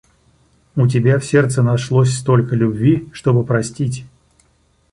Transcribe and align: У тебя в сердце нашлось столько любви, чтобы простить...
У 0.75 0.87
тебя 0.87 1.19
в 1.19 1.23
сердце 1.25 1.61
нашлось 1.61 2.11
столько 2.17 2.55
любви, 2.55 3.07
чтобы 3.13 3.43
простить... 3.43 4.03